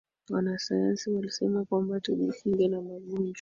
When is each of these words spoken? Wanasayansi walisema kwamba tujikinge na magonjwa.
Wanasayansi 0.29 1.09
walisema 1.11 1.65
kwamba 1.65 1.99
tujikinge 1.99 2.67
na 2.67 2.81
magonjwa. 2.81 3.29